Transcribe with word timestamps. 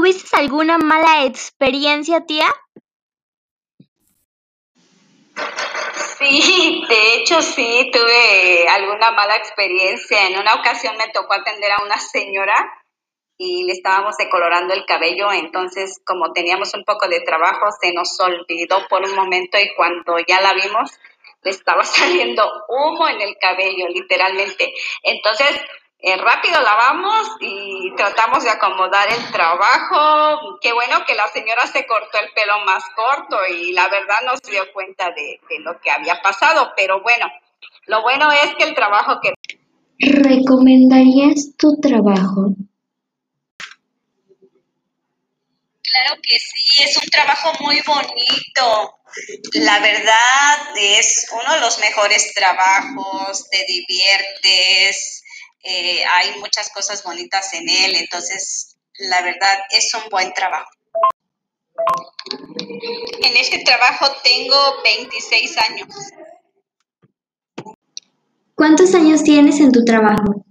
¿Tuviste 0.00 0.34
alguna 0.34 0.78
mala 0.78 1.26
experiencia, 1.26 2.24
tía? 2.24 2.46
Sí, 6.16 6.86
de 6.88 7.14
hecho 7.16 7.42
sí, 7.42 7.90
tuve 7.92 8.66
alguna 8.66 9.10
mala 9.10 9.36
experiencia. 9.36 10.26
En 10.26 10.38
una 10.38 10.54
ocasión 10.54 10.96
me 10.96 11.08
tocó 11.08 11.34
atender 11.34 11.70
a 11.72 11.84
una 11.84 11.98
señora 11.98 12.54
y 13.36 13.64
le 13.64 13.74
estábamos 13.74 14.16
decolorando 14.16 14.72
el 14.72 14.86
cabello, 14.86 15.30
entonces 15.32 16.00
como 16.06 16.32
teníamos 16.32 16.72
un 16.72 16.84
poco 16.84 17.06
de 17.06 17.20
trabajo 17.20 17.66
se 17.78 17.92
nos 17.92 18.18
olvidó 18.20 18.88
por 18.88 19.02
un 19.02 19.14
momento 19.14 19.58
y 19.58 19.74
cuando 19.76 20.16
ya 20.26 20.40
la 20.40 20.54
vimos 20.54 20.98
le 21.42 21.50
estaba 21.50 21.84
saliendo 21.84 22.50
humo 22.70 23.06
en 23.06 23.20
el 23.20 23.36
cabello, 23.38 23.86
literalmente. 23.88 24.72
Entonces 25.02 25.60
eh, 26.02 26.16
rápido 26.16 26.60
lavamos 26.62 27.28
y 27.40 27.94
tratamos 27.96 28.44
de 28.44 28.50
acomodar 28.50 29.12
el 29.12 29.30
trabajo. 29.30 30.58
Qué 30.60 30.72
bueno 30.72 31.04
que 31.06 31.14
la 31.14 31.28
señora 31.28 31.66
se 31.66 31.86
cortó 31.86 32.18
el 32.18 32.32
pelo 32.32 32.64
más 32.64 32.84
corto 32.96 33.36
y 33.46 33.72
la 33.72 33.88
verdad 33.88 34.20
no 34.24 34.32
se 34.42 34.50
dio 34.50 34.72
cuenta 34.72 35.10
de, 35.10 35.40
de 35.48 35.58
lo 35.60 35.80
que 35.80 35.90
había 35.90 36.20
pasado, 36.22 36.72
pero 36.76 37.02
bueno, 37.02 37.26
lo 37.86 38.02
bueno 38.02 38.30
es 38.32 38.54
que 38.56 38.64
el 38.64 38.74
trabajo 38.74 39.20
que... 39.20 39.34
¿Recomendarías 39.98 41.56
tu 41.58 41.78
trabajo? 41.80 42.54
Claro 45.82 46.20
que 46.22 46.38
sí, 46.38 46.82
es 46.82 46.96
un 46.96 47.08
trabajo 47.10 47.52
muy 47.60 47.80
bonito. 47.86 48.96
La 49.54 49.80
verdad 49.80 50.58
es 50.76 51.26
uno 51.32 51.54
de 51.54 51.60
los 51.60 51.78
mejores 51.80 52.32
trabajos, 52.32 53.50
te 53.50 53.66
diviertes, 53.66 55.24
eh, 55.62 56.04
hay 56.04 56.38
muchas 56.40 56.70
cosas 56.70 57.02
bonitas 57.02 57.52
en 57.54 57.68
él, 57.68 57.96
entonces 57.96 58.76
la 58.94 59.22
verdad 59.22 59.58
es 59.70 59.92
un 59.94 60.08
buen 60.10 60.32
trabajo. 60.34 60.70
En 63.22 63.36
este 63.36 63.62
trabajo 63.64 64.06
tengo 64.22 64.56
26 64.84 65.58
años. 65.58 65.88
¿Cuántos 68.54 68.94
años 68.94 69.22
tienes 69.22 69.60
en 69.60 69.72
tu 69.72 69.84
trabajo? 69.84 70.44